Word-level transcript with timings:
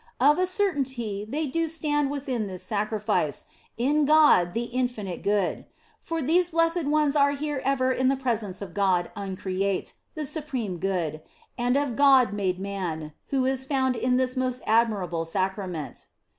Of 0.19 0.39
a 0.39 0.47
certainty 0.47 1.27
they 1.29 1.45
do 1.45 1.67
stand 1.67 2.09
within 2.09 2.47
this 2.47 2.63
sacrifice, 2.63 3.45
in 3.77 4.05
God 4.05 4.55
the 4.55 4.63
infinite 4.63 5.21
Good; 5.21 5.65
for 5.99 6.23
these 6.23 6.49
blessed 6.49 6.85
ones 6.85 7.15
are 7.15 7.33
here 7.33 7.61
ever 7.63 7.91
in 7.91 8.07
the 8.07 8.15
presence 8.15 8.63
of 8.63 8.73
God 8.73 9.11
uncreate, 9.15 9.93
the 10.15 10.25
Supreme 10.25 10.79
Good, 10.79 11.21
and 11.55 11.77
of 11.77 11.95
God 11.95 12.33
made 12.33 12.59
Man, 12.59 13.13
who 13.27 13.45
is 13.45 13.63
found 13.63 13.95
in 13.95 14.17
this 14.17 14.35
most 14.35 14.63
admirable 14.65 15.23
Sacrament. 15.23 16.07